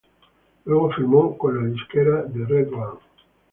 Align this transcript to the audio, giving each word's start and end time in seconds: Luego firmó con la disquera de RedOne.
Luego 0.65 0.91
firmó 0.93 1.37
con 1.37 1.57
la 1.59 1.69
disquera 1.71 2.23
de 2.23 2.43
RedOne. 2.43 2.99